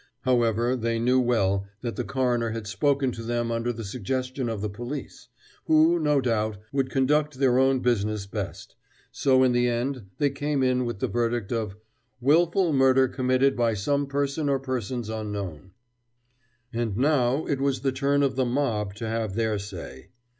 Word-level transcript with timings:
However, 0.21 0.75
they 0.75 0.97
knew 0.97 1.19
well 1.19 1.67
that 1.81 1.95
the 1.95 2.03
coroner 2.03 2.49
had 2.49 2.65
spoken 2.65 3.11
to 3.11 3.21
them 3.21 3.51
under 3.51 3.71
the 3.71 3.83
suggestion 3.83 4.49
of 4.49 4.59
the 4.61 4.67
police, 4.69 5.27
who, 5.65 5.99
no 5.99 6.19
doubt, 6.19 6.57
would 6.71 6.89
conduct 6.89 7.37
their 7.37 7.59
own 7.59 7.81
business 7.81 8.25
best; 8.25 8.73
so 9.11 9.43
in 9.43 9.51
the 9.51 9.67
end 9.69 10.09
they 10.17 10.31
came 10.31 10.63
in 10.63 10.85
with 10.85 11.01
the 11.01 11.07
verdict 11.07 11.51
of 11.51 11.75
"willful 12.19 12.73
murder 12.73 13.07
committed 13.07 13.55
by 13.55 13.75
some 13.75 14.07
person 14.07 14.49
or 14.49 14.57
persons 14.57 15.07
unknown." 15.07 15.69
And 16.73 16.97
now 16.97 17.45
it 17.45 17.61
was 17.61 17.81
the 17.81 17.91
turn 17.91 18.23
of 18.23 18.35
the 18.35 18.43
mob 18.43 18.95
to 18.95 19.07
have 19.07 19.35
their 19.35 19.59
say. 19.59 20.09